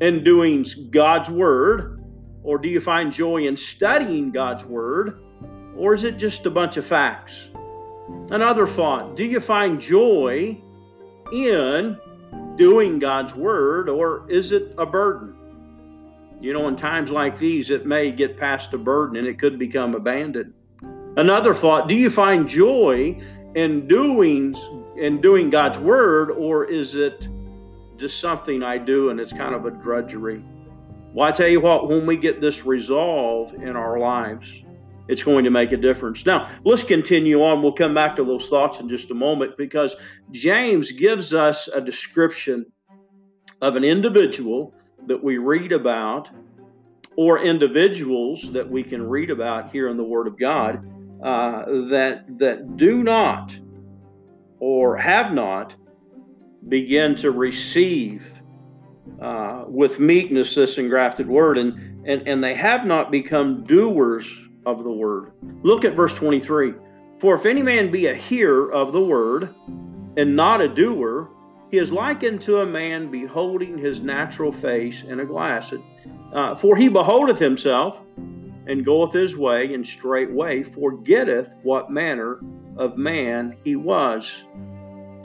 in 0.00 0.22
doing 0.24 0.64
God's 0.90 1.30
Word? 1.30 2.04
Or 2.42 2.58
do 2.58 2.68
you 2.68 2.80
find 2.80 3.12
joy 3.12 3.46
in 3.46 3.56
studying 3.56 4.30
God's 4.30 4.64
Word? 4.64 5.18
Or 5.76 5.94
is 5.94 6.04
it 6.04 6.18
just 6.18 6.46
a 6.46 6.50
bunch 6.50 6.76
of 6.76 6.86
facts? 6.86 7.48
Another 8.30 8.66
thought 8.66 9.16
do 9.16 9.24
you 9.24 9.40
find 9.40 9.80
joy 9.80 10.60
in 11.32 11.98
doing 12.56 12.98
God's 12.98 13.34
Word, 13.34 13.88
or 13.88 14.30
is 14.30 14.52
it 14.52 14.74
a 14.78 14.86
burden? 14.86 15.34
You 16.40 16.52
know, 16.52 16.68
in 16.68 16.76
times 16.76 17.10
like 17.10 17.38
these, 17.38 17.70
it 17.70 17.86
may 17.86 18.10
get 18.10 18.36
past 18.36 18.74
a 18.74 18.78
burden 18.78 19.16
and 19.16 19.26
it 19.26 19.38
could 19.38 19.58
become 19.58 19.94
abandoned. 19.94 20.52
Another 21.16 21.54
thought, 21.54 21.88
do 21.88 21.94
you 21.94 22.10
find 22.10 22.48
joy 22.48 23.18
in 23.54 23.86
doing 23.86 24.54
in 24.96 25.20
doing 25.20 25.50
God's 25.50 25.78
word, 25.78 26.30
or 26.30 26.64
is 26.64 26.94
it 26.94 27.28
just 27.96 28.20
something 28.20 28.62
I 28.62 28.78
do 28.78 29.10
and 29.10 29.18
it's 29.20 29.32
kind 29.32 29.54
of 29.54 29.66
a 29.66 29.70
drudgery? 29.70 30.44
Well, 31.12 31.28
I 31.28 31.32
tell 31.32 31.48
you 31.48 31.60
what, 31.60 31.88
when 31.88 32.06
we 32.06 32.16
get 32.16 32.40
this 32.40 32.64
resolve 32.64 33.54
in 33.54 33.76
our 33.76 33.98
lives, 33.98 34.64
it's 35.06 35.22
going 35.22 35.44
to 35.44 35.50
make 35.50 35.72
a 35.72 35.76
difference. 35.76 36.26
Now, 36.26 36.50
let's 36.64 36.82
continue 36.82 37.42
on. 37.42 37.62
We'll 37.62 37.72
come 37.72 37.94
back 37.94 38.16
to 38.16 38.24
those 38.24 38.46
thoughts 38.46 38.80
in 38.80 38.88
just 38.88 39.10
a 39.10 39.14
moment 39.14 39.56
because 39.56 39.94
James 40.32 40.90
gives 40.90 41.34
us 41.34 41.68
a 41.68 41.80
description 41.80 42.66
of 43.60 43.76
an 43.76 43.84
individual 43.84 44.74
that 45.06 45.22
we 45.22 45.38
read 45.38 45.72
about 45.72 46.28
or 47.16 47.38
individuals 47.40 48.50
that 48.52 48.68
we 48.68 48.82
can 48.82 49.02
read 49.02 49.30
about 49.30 49.70
here 49.70 49.88
in 49.88 49.96
the 49.96 50.04
Word 50.04 50.26
of 50.26 50.38
God 50.38 50.84
uh, 51.22 51.64
that 51.88 52.24
that 52.38 52.76
do 52.76 53.02
not 53.02 53.56
or 54.60 54.96
have 54.96 55.32
not 55.32 55.74
begin 56.68 57.14
to 57.16 57.30
receive 57.30 58.24
uh, 59.20 59.64
with 59.66 59.98
meekness 59.98 60.54
this 60.54 60.78
engrafted 60.78 61.28
word 61.28 61.58
and, 61.58 62.06
and 62.06 62.26
and 62.26 62.42
they 62.42 62.54
have 62.54 62.84
not 62.84 63.10
become 63.10 63.64
doers 63.64 64.30
of 64.66 64.82
the 64.82 64.90
word. 64.90 65.32
Look 65.62 65.84
at 65.84 65.94
verse 65.94 66.14
23. 66.14 66.74
For 67.18 67.34
if 67.34 67.46
any 67.46 67.62
man 67.62 67.90
be 67.90 68.06
a 68.06 68.14
hearer 68.14 68.72
of 68.72 68.92
the 68.92 69.00
word 69.00 69.54
and 70.16 70.36
not 70.36 70.60
a 70.60 70.68
doer, 70.68 71.28
he 71.74 71.80
is 71.80 71.90
likened 71.90 72.40
to 72.40 72.60
a 72.60 72.66
man 72.66 73.10
beholding 73.10 73.76
his 73.76 74.00
natural 74.00 74.52
face 74.52 75.02
in 75.02 75.18
a 75.18 75.24
glass. 75.24 75.74
Uh, 76.32 76.54
for 76.54 76.76
he 76.76 76.86
beholdeth 76.86 77.40
himself 77.40 77.98
and 78.68 78.84
goeth 78.84 79.12
his 79.12 79.36
way, 79.36 79.74
and 79.74 79.84
straightway 79.84 80.62
forgetteth 80.62 81.52
what 81.64 81.90
manner 81.90 82.38
of 82.76 82.96
man 82.96 83.56
he 83.64 83.74
was. 83.74 84.44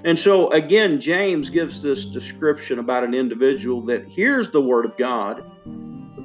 And 0.04 0.18
so, 0.18 0.52
again, 0.52 1.00
James 1.00 1.52
gives 1.52 1.84
this 1.84 2.06
description 2.06 2.80
about 2.80 3.04
an 3.04 3.14
individual 3.14 3.86
that 3.86 4.08
hears 4.08 4.50
the 4.50 4.60
word 4.60 4.86
of 4.86 4.98
God, 4.98 5.44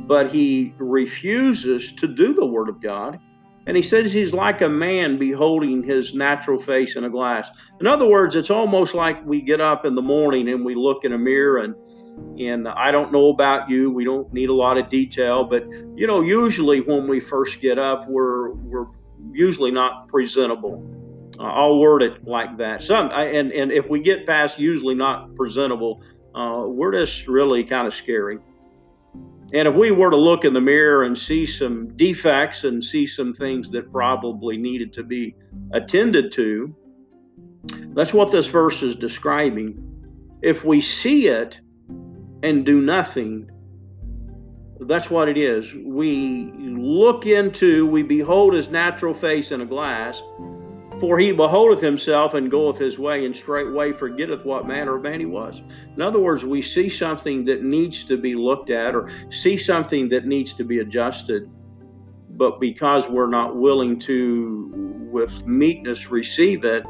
but 0.08 0.32
he 0.32 0.72
refuses 0.78 1.92
to 1.96 2.08
do 2.08 2.32
the 2.32 2.46
word 2.46 2.70
of 2.70 2.80
God. 2.80 3.20
And 3.66 3.76
he 3.76 3.82
says 3.82 4.12
he's 4.12 4.34
like 4.34 4.60
a 4.60 4.68
man 4.68 5.18
beholding 5.18 5.82
his 5.82 6.14
natural 6.14 6.58
face 6.58 6.96
in 6.96 7.04
a 7.04 7.10
glass. 7.10 7.50
In 7.80 7.86
other 7.86 8.06
words, 8.06 8.34
it's 8.36 8.50
almost 8.50 8.94
like 8.94 9.24
we 9.24 9.40
get 9.40 9.60
up 9.60 9.84
in 9.84 9.94
the 9.94 10.02
morning 10.02 10.48
and 10.48 10.64
we 10.64 10.74
look 10.74 11.04
in 11.04 11.12
a 11.12 11.18
mirror 11.18 11.58
and 11.58 11.74
and 12.38 12.68
I 12.68 12.92
don't 12.92 13.12
know 13.12 13.30
about 13.30 13.68
you, 13.68 13.90
we 13.90 14.04
don't 14.04 14.32
need 14.32 14.48
a 14.48 14.54
lot 14.54 14.78
of 14.78 14.88
detail, 14.88 15.44
but 15.44 15.64
you 15.96 16.06
know, 16.06 16.20
usually 16.20 16.80
when 16.80 17.08
we 17.08 17.18
first 17.18 17.60
get 17.60 17.78
up, 17.78 18.08
we're 18.08 18.52
we're 18.52 18.86
usually 19.32 19.70
not 19.70 20.08
presentable. 20.08 20.84
Uh, 21.38 21.42
I'll 21.42 21.78
word 21.78 22.02
it 22.02 22.24
like 22.24 22.56
that. 22.58 22.82
Some 22.82 23.10
and 23.10 23.50
and 23.52 23.72
if 23.72 23.88
we 23.88 24.00
get 24.00 24.26
past 24.26 24.58
usually 24.58 24.94
not 24.94 25.34
presentable, 25.34 26.02
uh, 26.34 26.64
we're 26.66 26.92
just 26.92 27.26
really 27.26 27.64
kind 27.64 27.86
of 27.86 27.94
scary. 27.94 28.38
And 29.54 29.68
if 29.68 29.74
we 29.74 29.92
were 29.92 30.10
to 30.10 30.16
look 30.16 30.44
in 30.44 30.52
the 30.52 30.60
mirror 30.60 31.04
and 31.04 31.16
see 31.16 31.46
some 31.46 31.96
defects 31.96 32.64
and 32.64 32.82
see 32.82 33.06
some 33.06 33.32
things 33.32 33.70
that 33.70 33.92
probably 33.92 34.56
needed 34.56 34.92
to 34.94 35.04
be 35.04 35.36
attended 35.72 36.32
to, 36.32 36.74
that's 37.94 38.12
what 38.12 38.32
this 38.32 38.46
verse 38.46 38.82
is 38.82 38.96
describing. 38.96 39.78
If 40.42 40.64
we 40.64 40.80
see 40.80 41.28
it 41.28 41.60
and 42.42 42.66
do 42.66 42.80
nothing, 42.80 43.48
that's 44.80 45.08
what 45.08 45.28
it 45.28 45.38
is. 45.38 45.72
We 45.72 46.52
look 46.58 47.26
into, 47.26 47.86
we 47.86 48.02
behold 48.02 48.54
his 48.54 48.68
natural 48.68 49.14
face 49.14 49.52
in 49.52 49.60
a 49.60 49.66
glass, 49.66 50.20
for 51.04 51.18
he 51.18 51.32
beholdeth 51.32 51.82
himself 51.82 52.32
and 52.32 52.50
goeth 52.50 52.78
his 52.78 52.98
way, 52.98 53.26
and 53.26 53.36
straightway 53.36 53.92
forgetteth 53.92 54.46
what 54.46 54.66
manner 54.66 54.96
of 54.96 55.02
man 55.02 55.20
he 55.20 55.26
was. 55.26 55.60
In 55.94 56.00
other 56.00 56.18
words, 56.18 56.46
we 56.46 56.62
see 56.62 56.88
something 56.88 57.44
that 57.44 57.62
needs 57.62 58.04
to 58.04 58.16
be 58.16 58.34
looked 58.34 58.70
at 58.70 58.94
or 58.94 59.10
see 59.28 59.58
something 59.58 60.08
that 60.08 60.24
needs 60.24 60.54
to 60.54 60.64
be 60.64 60.78
adjusted. 60.78 61.50
But 62.30 62.58
because 62.58 63.06
we're 63.06 63.28
not 63.28 63.54
willing 63.54 63.98
to, 64.00 64.70
with 65.12 65.46
meekness, 65.46 66.10
receive 66.10 66.64
it, 66.64 66.84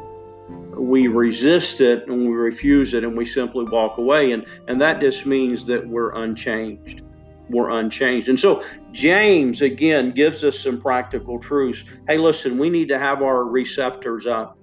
we 0.77 1.07
resist 1.07 1.81
it 1.81 2.07
and 2.07 2.21
we 2.25 2.35
refuse 2.35 2.93
it 2.93 3.03
and 3.03 3.17
we 3.17 3.25
simply 3.25 3.65
walk 3.65 3.97
away. 3.97 4.31
And, 4.31 4.45
and 4.69 4.79
that 4.79 5.01
just 5.01 5.25
means 5.25 5.65
that 5.65 5.85
we're 5.85 6.13
unchanged 6.15 7.01
were 7.49 7.79
unchanged. 7.79 8.29
And 8.29 8.39
so 8.39 8.63
James 8.91 9.61
again 9.61 10.11
gives 10.11 10.43
us 10.43 10.59
some 10.59 10.79
practical 10.79 11.39
truths. 11.39 11.83
Hey, 12.07 12.17
listen, 12.17 12.57
we 12.57 12.69
need 12.69 12.89
to 12.89 12.99
have 12.99 13.21
our 13.21 13.43
receptors 13.45 14.25
up. 14.25 14.57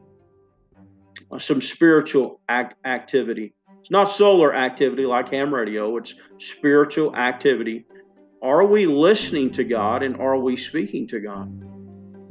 Uh, 1.31 1.39
some 1.39 1.61
spiritual 1.61 2.41
act- 2.49 2.77
activity. 2.85 3.55
It's 3.81 3.91
not 3.91 4.13
solar 4.13 4.55
activity 4.55 5.05
like 5.05 5.31
ham 5.31 5.53
radio, 5.53 5.97
it's 5.97 6.15
spiritual 6.39 7.17
activity. 7.17 7.87
Are 8.43 8.65
we 8.65 8.87
listening 8.87 9.53
to 9.53 9.65
God 9.65 10.03
and 10.03 10.17
are 10.17 10.39
we 10.39 10.57
speaking 10.57 11.07
to 11.09 11.21
God? 11.21 11.49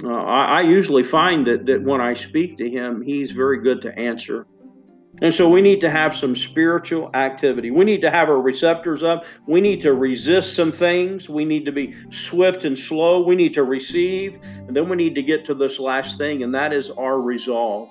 Uh, 0.03 0.13
I, 0.13 0.59
I 0.59 0.61
usually 0.61 1.03
find 1.03 1.47
that, 1.47 1.65
that 1.67 1.83
when 1.83 2.01
I 2.01 2.13
speak 2.13 2.57
to 2.57 2.69
Him, 2.69 3.01
He's 3.01 3.31
very 3.31 3.61
good 3.61 3.81
to 3.83 3.97
answer. 3.97 4.45
And 5.21 5.33
so 5.33 5.49
we 5.49 5.61
need 5.61 5.81
to 5.81 5.89
have 5.89 6.15
some 6.15 6.35
spiritual 6.35 7.11
activity. 7.13 7.69
We 7.69 7.83
need 7.83 8.01
to 8.01 8.09
have 8.09 8.29
our 8.29 8.39
receptors 8.39 9.03
up. 9.03 9.25
We 9.45 9.59
need 9.59 9.81
to 9.81 9.93
resist 9.93 10.55
some 10.55 10.71
things. 10.71 11.29
We 11.29 11.43
need 11.43 11.65
to 11.65 11.71
be 11.71 11.93
swift 12.09 12.63
and 12.65 12.77
slow. 12.77 13.21
We 13.21 13.35
need 13.35 13.53
to 13.55 13.63
receive. 13.63 14.39
And 14.43 14.75
then 14.75 14.87
we 14.87 14.95
need 14.95 15.15
to 15.15 15.21
get 15.21 15.43
to 15.45 15.53
this 15.53 15.79
last 15.79 16.17
thing, 16.17 16.43
and 16.43 16.55
that 16.55 16.71
is 16.73 16.89
our 16.91 17.19
resolve. 17.19 17.89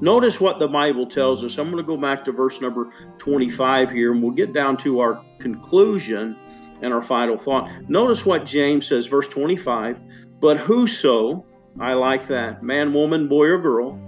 Notice 0.00 0.40
what 0.40 0.60
the 0.60 0.68
Bible 0.68 1.06
tells 1.06 1.42
us. 1.42 1.58
I'm 1.58 1.70
going 1.70 1.82
to 1.82 1.86
go 1.86 1.96
back 1.96 2.24
to 2.26 2.32
verse 2.32 2.60
number 2.60 2.92
25 3.18 3.90
here, 3.90 4.12
and 4.12 4.22
we'll 4.22 4.30
get 4.30 4.52
down 4.52 4.76
to 4.78 5.00
our 5.00 5.24
conclusion 5.40 6.36
and 6.80 6.94
our 6.94 7.02
final 7.02 7.36
thought. 7.36 7.68
Notice 7.88 8.24
what 8.24 8.44
James 8.44 8.86
says, 8.86 9.06
verse 9.06 9.26
25. 9.26 9.98
But 10.40 10.58
whoso, 10.58 11.44
I 11.80 11.94
like 11.94 12.28
that, 12.28 12.62
man, 12.62 12.94
woman, 12.94 13.26
boy, 13.26 13.46
or 13.46 13.58
girl, 13.58 14.00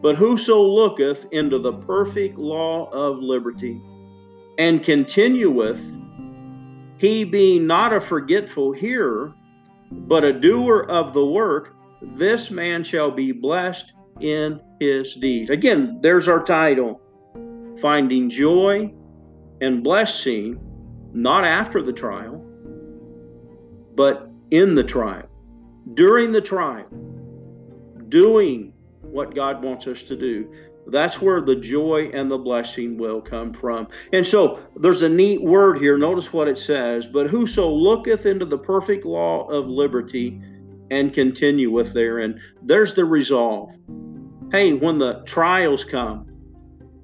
but 0.00 0.16
whoso 0.16 0.62
looketh 0.62 1.26
into 1.32 1.58
the 1.58 1.72
perfect 1.72 2.38
law 2.38 2.88
of 2.90 3.18
liberty 3.18 3.80
and 4.58 4.82
continueth, 4.82 5.80
he 6.98 7.24
being 7.24 7.66
not 7.66 7.92
a 7.92 8.00
forgetful 8.00 8.72
hearer, 8.72 9.32
but 9.90 10.24
a 10.24 10.32
doer 10.32 10.80
of 10.88 11.12
the 11.12 11.24
work, 11.24 11.74
this 12.02 12.50
man 12.50 12.84
shall 12.84 13.10
be 13.10 13.32
blessed 13.32 13.92
in 14.20 14.60
his 14.80 15.14
deed. 15.14 15.50
Again, 15.50 15.98
there's 16.00 16.28
our 16.28 16.42
title 16.42 17.00
Finding 17.80 18.28
Joy 18.28 18.92
and 19.60 19.82
Blessing, 19.82 20.60
not 21.12 21.44
after 21.44 21.82
the 21.82 21.92
trial, 21.92 22.44
but 23.94 24.30
in 24.50 24.74
the 24.74 24.84
trial, 24.84 25.28
during 25.94 26.32
the 26.32 26.40
trial, 26.40 26.86
doing 28.08 28.72
what 29.18 29.34
God 29.34 29.64
wants 29.64 29.88
us 29.88 30.04
to 30.04 30.16
do. 30.16 30.48
That's 30.86 31.20
where 31.20 31.40
the 31.40 31.56
joy 31.56 32.08
and 32.14 32.30
the 32.30 32.38
blessing 32.38 32.96
will 32.96 33.20
come 33.20 33.52
from. 33.52 33.88
And 34.12 34.24
so 34.24 34.60
there's 34.76 35.02
a 35.02 35.08
neat 35.08 35.42
word 35.42 35.78
here. 35.78 35.98
Notice 35.98 36.32
what 36.32 36.46
it 36.46 36.56
says. 36.56 37.08
But 37.08 37.26
whoso 37.26 37.68
looketh 37.68 38.26
into 38.26 38.44
the 38.44 38.56
perfect 38.56 39.04
law 39.04 39.48
of 39.48 39.66
liberty 39.66 40.40
and 40.92 41.12
continueth 41.12 41.92
therein, 41.92 42.40
there's 42.62 42.94
the 42.94 43.04
resolve. 43.04 43.70
Hey, 44.52 44.72
when 44.72 44.98
the 44.98 45.22
trials 45.26 45.84
come, 45.84 46.26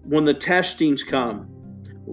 when 0.05 0.25
the 0.25 0.35
testings 0.35 1.03
come, 1.03 1.49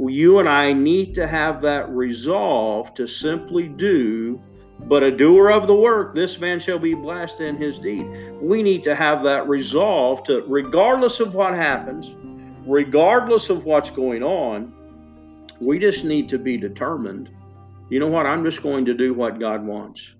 you 0.07 0.39
and 0.39 0.49
I 0.49 0.73
need 0.73 1.13
to 1.15 1.27
have 1.27 1.61
that 1.61 1.87
resolve 1.91 2.95
to 2.95 3.05
simply 3.05 3.67
do 3.67 4.41
but 4.87 5.03
a 5.03 5.11
doer 5.11 5.49
of 5.49 5.67
the 5.67 5.75
work, 5.75 6.13
this 6.15 6.39
man 6.39 6.59
shall 6.59 6.79
be 6.79 6.93
blessed 6.93 7.39
in 7.39 7.55
his 7.55 7.79
deed. 7.79 8.05
We 8.41 8.61
need 8.61 8.83
to 8.83 8.95
have 8.95 9.23
that 9.23 9.47
resolve 9.47 10.23
to, 10.25 10.43
regardless 10.47 11.19
of 11.19 11.33
what 11.33 11.53
happens, 11.53 12.13
regardless 12.65 13.49
of 13.49 13.65
what's 13.65 13.89
going 13.89 14.23
on, 14.23 14.73
we 15.59 15.79
just 15.79 16.03
need 16.03 16.27
to 16.29 16.39
be 16.39 16.57
determined. 16.57 17.29
You 17.89 17.99
know 17.99 18.07
what? 18.07 18.25
I'm 18.25 18.43
just 18.43 18.63
going 18.63 18.85
to 18.85 18.93
do 18.93 19.13
what 19.13 19.39
God 19.39 19.65
wants. 19.65 20.13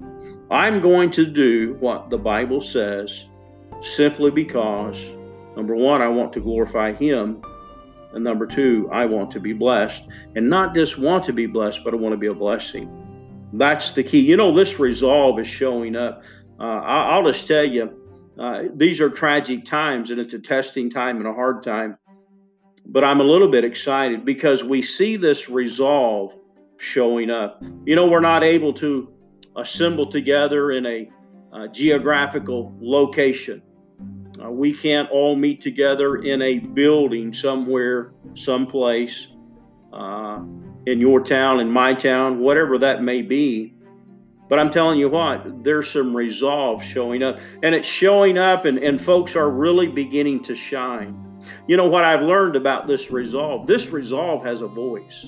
I'm 0.50 0.82
going 0.82 1.10
to 1.12 1.26
do 1.26 1.76
what 1.80 2.10
the 2.10 2.18
Bible 2.18 2.62
says 2.62 3.26
simply 3.82 4.30
because, 4.30 5.02
number 5.56 5.76
one, 5.76 6.02
I 6.02 6.08
want 6.08 6.34
to 6.34 6.40
glorify 6.40 6.94
Him. 6.94 7.42
And 8.14 8.24
number 8.24 8.46
two, 8.46 8.90
I 8.92 9.06
want 9.06 9.32
to 9.32 9.40
be 9.40 9.54
blessed. 9.54 10.04
And 10.36 10.50
not 10.50 10.76
just 10.76 10.98
want 10.98 11.24
to 11.26 11.34
be 11.34 11.46
blessed, 11.46 11.84
but 11.84 11.94
I 11.94 11.98
want 11.98 12.14
to 12.14 12.18
be 12.18 12.28
a 12.28 12.34
blessing. 12.34 13.01
That's 13.54 13.92
the 13.92 14.04
key. 14.04 14.20
You 14.20 14.38
know, 14.38 14.54
this 14.54 14.80
resolve 14.80 15.40
is 15.40 15.48
showing 15.48 15.96
up. 15.96 16.24
Uh, 16.60 16.64
I'll 16.64 17.24
just 17.24 17.48
tell 17.48 17.66
you, 17.66 17.90
uh, 18.40 18.64
these 18.76 19.02
are 19.02 19.10
tragic 19.10 19.66
times 19.66 20.10
and 20.10 20.20
it's 20.20 20.34
a 20.34 20.40
testing 20.40 20.90
time 20.90 21.18
and 21.18 21.28
a 21.28 21.34
hard 21.34 21.64
time. 21.64 21.98
But 22.86 23.04
I'm 23.04 23.20
a 23.20 23.24
little 23.24 23.50
bit 23.50 23.64
excited 23.64 24.26
because 24.26 24.64
we 24.64 24.82
see 24.82 25.16
this 25.18 25.50
resolve 25.50 26.34
showing 26.78 27.30
up. 27.30 27.62
You 27.86 27.96
know, 27.96 28.08
we're 28.08 28.20
not 28.22 28.44
able 28.44 28.74
to 28.74 29.12
assemble 29.56 30.10
together 30.10 30.72
in 30.72 30.86
a 30.86 31.10
uh, 31.54 31.68
geographical 31.68 32.76
location. 32.80 33.62
Uh, 34.42 34.50
we 34.50 34.74
can't 34.74 35.10
all 35.12 35.36
meet 35.36 35.62
together 35.62 36.18
in 36.18 36.42
a 36.42 36.60
building 36.60 37.34
somewhere, 37.34 38.14
someplace. 38.34 39.28
Uh, 39.94 40.40
in 40.86 41.00
your 41.00 41.22
town, 41.22 41.60
in 41.60 41.70
my 41.70 41.94
town, 41.94 42.40
whatever 42.40 42.78
that 42.80 43.04
may 43.04 43.22
be. 43.22 43.74
But 44.50 44.60
I'm 44.60 44.72
telling 44.72 45.00
you 45.00 45.10
what, 45.10 45.64
there's 45.64 45.90
some 45.90 46.16
resolve 46.16 46.84
showing 46.84 47.24
up. 47.24 47.40
And 47.64 47.74
it's 47.74 47.88
showing 47.88 48.38
up, 48.38 48.66
and, 48.66 48.78
and 48.78 49.00
folks 49.00 49.36
are 49.36 49.50
really 49.50 49.88
beginning 49.88 50.44
to 50.44 50.56
shine. 50.56 51.40
You 51.68 51.78
know 51.78 51.88
what 51.88 52.04
I've 52.04 52.22
learned 52.22 52.56
about 52.56 52.88
this 52.88 53.12
resolve? 53.12 53.66
This 53.66 53.90
resolve 53.90 54.44
has 54.44 54.62
a 54.62 54.68
voice. 54.68 55.26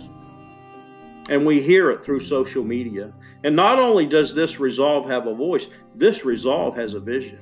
And 1.30 1.46
we 1.46 1.62
hear 1.62 1.90
it 1.92 2.04
through 2.04 2.20
social 2.20 2.64
media. 2.64 3.14
And 3.46 3.56
not 3.56 3.80
only 3.80 4.06
does 4.06 4.34
this 4.34 4.60
resolve 4.60 5.10
have 5.10 5.26
a 5.26 5.34
voice, 5.34 5.68
this 5.96 6.26
resolve 6.26 6.76
has 6.76 6.94
a 6.94 7.00
vision. 7.00 7.40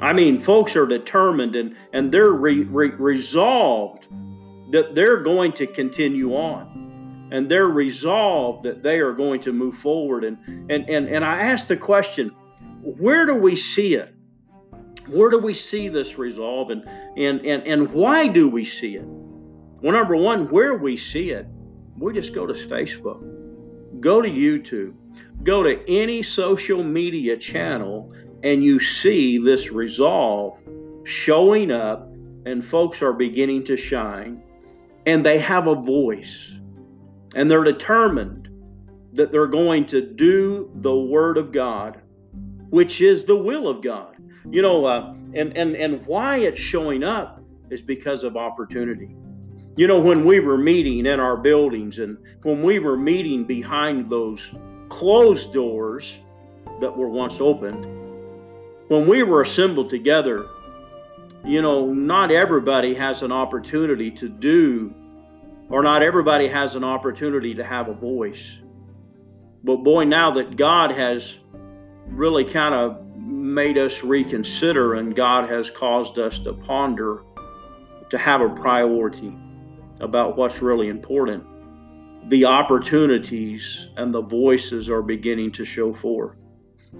I 0.00 0.14
mean, 0.14 0.40
folks 0.40 0.76
are 0.76 0.86
determined 0.86 1.56
and, 1.56 1.76
and 1.92 2.10
they're 2.10 2.32
re, 2.32 2.62
re, 2.62 2.88
resolved 2.90 4.08
that 4.70 4.94
they're 4.94 5.22
going 5.22 5.52
to 5.52 5.66
continue 5.66 6.34
on. 6.34 6.83
And 7.30 7.50
they're 7.50 7.68
resolved 7.68 8.64
that 8.64 8.82
they 8.82 8.98
are 8.98 9.12
going 9.12 9.40
to 9.42 9.52
move 9.52 9.76
forward. 9.76 10.24
And 10.24 10.38
and 10.70 10.88
and, 10.88 11.08
and 11.08 11.24
I 11.24 11.40
asked 11.40 11.68
the 11.68 11.76
question, 11.76 12.30
where 12.82 13.26
do 13.26 13.34
we 13.34 13.56
see 13.56 13.94
it? 13.94 14.14
Where 15.08 15.30
do 15.30 15.38
we 15.38 15.54
see 15.54 15.88
this 15.88 16.18
resolve 16.18 16.70
and 16.70 16.84
and 17.16 17.40
and, 17.44 17.62
and 17.64 17.92
why 17.92 18.28
do 18.28 18.48
we 18.48 18.64
see 18.64 18.96
it? 18.96 19.04
Well, 19.04 19.92
number 19.92 20.16
one, 20.16 20.48
where 20.48 20.76
we 20.76 20.96
see 20.96 21.30
it, 21.30 21.46
we 21.98 22.12
just 22.14 22.34
go 22.34 22.46
to 22.46 22.54
Facebook, 22.54 23.20
go 24.00 24.22
to 24.22 24.28
YouTube, 24.30 24.94
go 25.42 25.62
to 25.62 25.78
any 25.88 26.22
social 26.22 26.82
media 26.82 27.36
channel, 27.36 28.12
and 28.42 28.64
you 28.64 28.80
see 28.80 29.38
this 29.38 29.70
resolve 29.70 30.58
showing 31.04 31.70
up, 31.70 32.10
and 32.46 32.64
folks 32.64 33.02
are 33.02 33.12
beginning 33.12 33.64
to 33.64 33.76
shine, 33.76 34.42
and 35.04 35.24
they 35.24 35.38
have 35.38 35.66
a 35.66 35.74
voice, 35.74 36.52
and 37.34 37.50
they're 37.50 37.64
determined 37.64 38.48
that 39.12 39.30
they're 39.30 39.46
going 39.46 39.86
to 39.86 40.00
do 40.00 40.70
the 40.76 40.94
Word 40.94 41.36
of 41.36 41.52
God, 41.52 42.00
which 42.70 43.00
is 43.00 43.24
the 43.24 43.36
will 43.36 43.68
of 43.68 43.82
God. 43.82 44.16
You 44.50 44.62
know, 44.62 44.84
uh, 44.84 45.14
and 45.34 45.56
and 45.56 45.74
and 45.76 46.04
why 46.06 46.38
it's 46.38 46.60
showing 46.60 47.02
up 47.02 47.42
is 47.70 47.80
because 47.80 48.24
of 48.24 48.36
opportunity. 48.36 49.14
You 49.76 49.86
know, 49.86 49.98
when 49.98 50.24
we 50.24 50.38
were 50.38 50.58
meeting 50.58 51.06
in 51.06 51.18
our 51.18 51.36
buildings 51.36 51.98
and 51.98 52.16
when 52.42 52.62
we 52.62 52.78
were 52.78 52.96
meeting 52.96 53.44
behind 53.44 54.08
those 54.08 54.52
closed 54.88 55.52
doors 55.52 56.18
that 56.80 56.96
were 56.96 57.08
once 57.08 57.40
opened, 57.40 57.84
when 58.88 59.08
we 59.08 59.22
were 59.24 59.42
assembled 59.42 59.90
together, 59.90 60.46
you 61.44 61.60
know, 61.60 61.92
not 61.92 62.30
everybody 62.30 62.94
has 62.94 63.22
an 63.22 63.32
opportunity 63.32 64.10
to 64.12 64.28
do, 64.28 64.94
or 65.70 65.82
not 65.82 66.02
everybody 66.02 66.48
has 66.48 66.74
an 66.74 66.84
opportunity 66.84 67.54
to 67.54 67.64
have 67.64 67.88
a 67.88 67.94
voice. 67.94 68.58
But 69.62 69.78
boy, 69.78 70.04
now 70.04 70.30
that 70.32 70.56
God 70.56 70.90
has 70.90 71.38
really 72.06 72.44
kind 72.44 72.74
of 72.74 73.04
made 73.16 73.78
us 73.78 74.02
reconsider 74.02 74.94
and 74.94 75.16
God 75.16 75.48
has 75.48 75.70
caused 75.70 76.18
us 76.18 76.38
to 76.40 76.52
ponder, 76.52 77.24
to 78.10 78.18
have 78.18 78.40
a 78.40 78.48
priority 78.50 79.34
about 80.00 80.36
what's 80.36 80.60
really 80.60 80.88
important, 80.88 81.44
the 82.28 82.44
opportunities 82.44 83.88
and 83.96 84.14
the 84.14 84.20
voices 84.20 84.88
are 84.88 85.02
beginning 85.02 85.52
to 85.52 85.64
show 85.64 85.92
forth. 85.92 86.36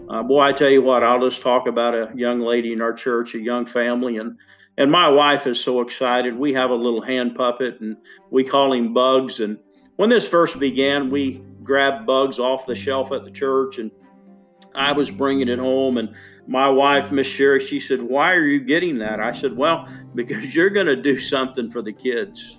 Uh, 0.08 0.22
boy, 0.22 0.40
I 0.40 0.52
tell 0.52 0.70
you 0.70 0.82
what, 0.82 1.02
I'll 1.02 1.20
just 1.20 1.40
talk 1.40 1.66
about 1.66 1.94
a 1.94 2.10
young 2.14 2.40
lady 2.40 2.72
in 2.72 2.80
our 2.80 2.92
church, 2.92 3.34
a 3.34 3.38
young 3.38 3.64
family, 3.64 4.18
and 4.18 4.36
and 4.78 4.90
my 4.90 5.08
wife 5.08 5.46
is 5.46 5.60
so 5.60 5.80
excited. 5.80 6.36
We 6.36 6.52
have 6.54 6.70
a 6.70 6.74
little 6.74 7.02
hand 7.02 7.34
puppet, 7.34 7.80
and 7.80 7.96
we 8.30 8.44
call 8.44 8.72
him 8.72 8.92
Bugs. 8.92 9.40
And 9.40 9.58
when 9.96 10.10
this 10.10 10.26
first 10.26 10.58
began, 10.58 11.10
we 11.10 11.42
grabbed 11.62 12.06
Bugs 12.06 12.38
off 12.38 12.66
the 12.66 12.74
shelf 12.74 13.12
at 13.12 13.24
the 13.24 13.30
church, 13.30 13.78
and 13.78 13.90
I 14.74 14.92
was 14.92 15.10
bringing 15.10 15.48
it 15.48 15.58
home. 15.58 15.98
And 15.98 16.14
my 16.46 16.68
wife, 16.68 17.12
Miss 17.12 17.26
Sherry, 17.26 17.64
she 17.64 17.80
said, 17.80 18.02
"Why 18.02 18.32
are 18.32 18.46
you 18.46 18.60
getting 18.60 18.98
that?" 18.98 19.20
I 19.20 19.32
said, 19.32 19.56
"Well, 19.56 19.88
because 20.14 20.54
you're 20.54 20.70
going 20.70 20.86
to 20.86 20.96
do 20.96 21.18
something 21.18 21.70
for 21.70 21.82
the 21.82 21.92
kids." 21.92 22.58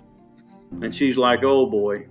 And 0.82 0.94
she's 0.94 1.16
like, 1.16 1.42
oh 1.42 1.66
boy. 1.66 2.06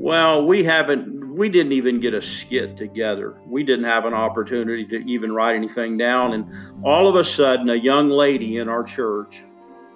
Well, 0.00 0.46
we 0.46 0.62
haven't, 0.62 1.34
we 1.34 1.48
didn't 1.48 1.72
even 1.72 1.98
get 1.98 2.14
a 2.14 2.22
skit 2.22 2.76
together. 2.76 3.40
We 3.44 3.64
didn't 3.64 3.86
have 3.86 4.04
an 4.04 4.14
opportunity 4.14 4.86
to 4.86 4.96
even 5.10 5.32
write 5.32 5.56
anything 5.56 5.96
down. 5.96 6.34
And 6.34 6.84
all 6.84 7.08
of 7.08 7.16
a 7.16 7.24
sudden, 7.24 7.68
a 7.68 7.74
young 7.74 8.08
lady 8.08 8.58
in 8.58 8.68
our 8.68 8.84
church 8.84 9.42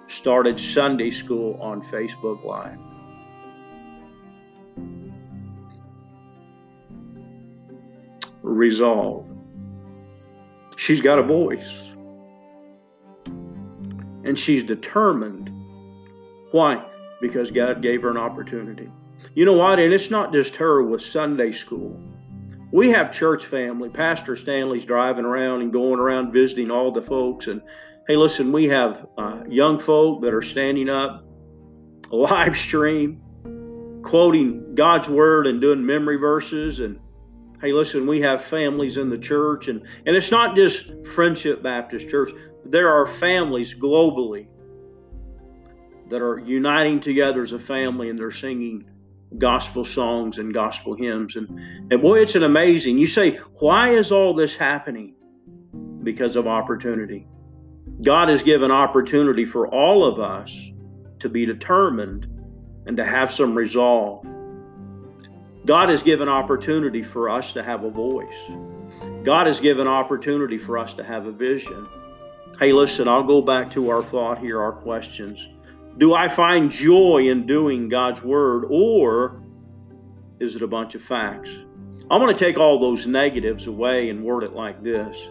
started 0.08 0.58
Sunday 0.58 1.10
school 1.10 1.56
on 1.62 1.82
Facebook 1.82 2.44
Live. 2.44 2.78
Resolve. 8.42 9.24
She's 10.76 11.00
got 11.00 11.20
a 11.20 11.22
voice. 11.22 11.78
And 14.24 14.36
she's 14.36 14.64
determined. 14.64 15.50
Why? 16.50 16.84
because 17.22 17.52
God 17.52 17.80
gave 17.80 18.02
her 18.02 18.10
an 18.10 18.18
opportunity. 18.18 18.90
You 19.34 19.46
know 19.46 19.54
what? 19.54 19.78
And 19.78 19.94
it's 19.94 20.10
not 20.10 20.32
just 20.32 20.56
her 20.56 20.82
with 20.82 21.00
Sunday 21.00 21.52
school. 21.52 21.98
We 22.70 22.90
have 22.90 23.12
church 23.12 23.46
family. 23.46 23.88
Pastor 23.88 24.36
Stanley's 24.36 24.84
driving 24.84 25.24
around 25.24 25.62
and 25.62 25.72
going 25.72 25.98
around 25.98 26.32
visiting 26.32 26.70
all 26.70 26.92
the 26.92 27.02
folks. 27.02 27.46
And 27.46 27.62
hey, 28.08 28.16
listen, 28.16 28.52
we 28.52 28.68
have 28.68 29.06
uh, 29.16 29.42
young 29.48 29.78
folk 29.78 30.20
that 30.22 30.34
are 30.34 30.42
standing 30.42 30.90
up, 30.90 31.24
live 32.10 32.56
stream, 32.56 33.22
quoting 34.02 34.74
God's 34.74 35.08
word 35.08 35.46
and 35.46 35.60
doing 35.60 35.84
memory 35.84 36.16
verses. 36.16 36.80
And 36.80 36.98
hey, 37.62 37.72
listen, 37.72 38.06
we 38.06 38.20
have 38.20 38.44
families 38.44 38.98
in 38.98 39.08
the 39.08 39.18
church. 39.18 39.68
And, 39.68 39.82
and 40.04 40.14
it's 40.14 40.30
not 40.30 40.54
just 40.54 40.92
Friendship 41.14 41.62
Baptist 41.62 42.10
Church, 42.10 42.32
there 42.66 42.90
are 42.90 43.06
families 43.06 43.74
globally 43.74 44.48
that 46.10 46.20
are 46.20 46.38
uniting 46.38 47.00
together 47.00 47.42
as 47.42 47.52
a 47.52 47.58
family 47.58 48.10
and 48.10 48.18
they're 48.18 48.30
singing 48.30 48.84
gospel 49.38 49.84
songs 49.84 50.38
and 50.38 50.52
gospel 50.52 50.94
hymns. 50.94 51.36
And, 51.36 51.48
and 51.90 52.02
boy, 52.02 52.20
it's 52.20 52.34
an 52.34 52.42
amazing. 52.42 52.98
You 52.98 53.06
say, 53.06 53.38
why 53.60 53.90
is 53.90 54.12
all 54.12 54.34
this 54.34 54.54
happening? 54.54 55.14
Because 56.02 56.36
of 56.36 56.46
opportunity. 56.46 57.26
God 58.02 58.28
has 58.28 58.42
given 58.42 58.70
opportunity 58.70 59.44
for 59.44 59.68
all 59.68 60.04
of 60.04 60.18
us 60.18 60.70
to 61.20 61.28
be 61.28 61.46
determined 61.46 62.26
and 62.86 62.96
to 62.96 63.04
have 63.04 63.32
some 63.32 63.54
resolve. 63.54 64.26
God 65.64 65.88
has 65.88 66.02
given 66.02 66.28
opportunity 66.28 67.02
for 67.02 67.30
us 67.30 67.52
to 67.52 67.62
have 67.62 67.84
a 67.84 67.90
voice. 67.90 68.50
God 69.22 69.46
has 69.46 69.60
given 69.60 69.86
opportunity 69.86 70.58
for 70.58 70.76
us 70.76 70.94
to 70.94 71.04
have 71.04 71.26
a 71.26 71.32
vision. 71.32 71.86
Hey, 72.58 72.72
listen, 72.72 73.06
I'll 73.06 73.22
go 73.22 73.40
back 73.40 73.70
to 73.72 73.90
our 73.90 74.02
thought 74.02 74.38
here, 74.38 74.60
our 74.60 74.72
questions. 74.72 75.48
Do 75.98 76.14
I 76.14 76.28
find 76.28 76.70
joy 76.70 77.28
in 77.28 77.46
doing 77.46 77.88
God's 77.88 78.22
word, 78.22 78.64
or 78.70 79.42
is 80.40 80.56
it 80.56 80.62
a 80.62 80.66
bunch 80.66 80.94
of 80.94 81.02
facts? 81.02 81.50
I'm 82.10 82.20
going 82.20 82.34
to 82.34 82.38
take 82.38 82.58
all 82.58 82.78
those 82.78 83.06
negatives 83.06 83.66
away 83.66 84.08
and 84.08 84.24
word 84.24 84.42
it 84.42 84.54
like 84.54 84.82
this 84.82 85.28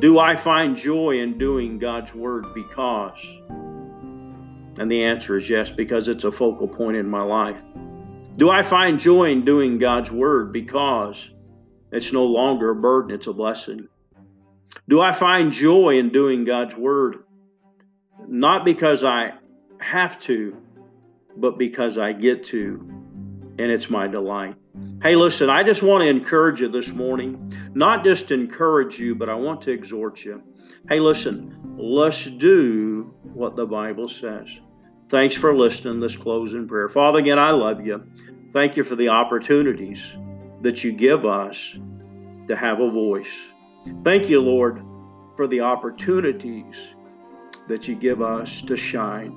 Do 0.00 0.18
I 0.18 0.36
find 0.36 0.76
joy 0.76 1.20
in 1.20 1.38
doing 1.38 1.78
God's 1.78 2.12
word 2.14 2.52
because? 2.54 3.24
And 4.78 4.90
the 4.90 5.04
answer 5.04 5.36
is 5.36 5.48
yes, 5.48 5.70
because 5.70 6.08
it's 6.08 6.24
a 6.24 6.32
focal 6.32 6.68
point 6.68 6.96
in 6.96 7.08
my 7.08 7.22
life. 7.22 7.60
Do 8.34 8.50
I 8.50 8.62
find 8.62 8.98
joy 8.98 9.30
in 9.30 9.44
doing 9.44 9.78
God's 9.78 10.10
word 10.10 10.52
because 10.52 11.30
it's 11.92 12.12
no 12.12 12.24
longer 12.24 12.70
a 12.70 12.74
burden, 12.74 13.14
it's 13.14 13.26
a 13.26 13.32
blessing? 13.32 13.88
Do 14.88 15.00
I 15.00 15.12
find 15.12 15.52
joy 15.52 15.98
in 15.98 16.10
doing 16.10 16.44
God's 16.44 16.76
word? 16.76 17.24
Not 18.26 18.64
because 18.64 19.02
I 19.02 19.32
have 19.80 20.18
to, 20.20 20.56
but 21.36 21.58
because 21.58 21.98
I 21.98 22.12
get 22.12 22.44
to, 22.46 22.86
and 23.58 23.70
it's 23.70 23.90
my 23.90 24.06
delight. 24.06 24.54
Hey, 25.02 25.16
listen, 25.16 25.50
I 25.50 25.62
just 25.62 25.82
want 25.82 26.02
to 26.02 26.08
encourage 26.08 26.60
you 26.60 26.68
this 26.68 26.88
morning. 26.88 27.52
Not 27.74 28.04
just 28.04 28.30
encourage 28.30 28.98
you, 28.98 29.14
but 29.14 29.28
I 29.28 29.34
want 29.34 29.62
to 29.62 29.70
exhort 29.70 30.24
you. 30.24 30.42
Hey, 30.88 31.00
listen, 31.00 31.76
let's 31.76 32.24
do 32.24 33.14
what 33.34 33.56
the 33.56 33.66
Bible 33.66 34.08
says. 34.08 34.48
Thanks 35.08 35.34
for 35.34 35.56
listening. 35.56 36.00
This 36.00 36.16
closing 36.16 36.68
prayer. 36.68 36.88
Father, 36.88 37.18
again, 37.18 37.38
I 37.38 37.50
love 37.50 37.84
you. 37.84 38.04
Thank 38.52 38.76
you 38.76 38.84
for 38.84 38.96
the 38.96 39.08
opportunities 39.08 40.14
that 40.62 40.84
you 40.84 40.92
give 40.92 41.24
us 41.24 41.76
to 42.48 42.56
have 42.56 42.80
a 42.80 42.90
voice. 42.90 43.32
Thank 44.04 44.28
you, 44.28 44.40
Lord, 44.40 44.82
for 45.36 45.46
the 45.46 45.60
opportunities 45.60 46.76
that 47.68 47.88
you 47.88 47.94
give 47.94 48.22
us 48.22 48.62
to 48.62 48.76
shine. 48.76 49.36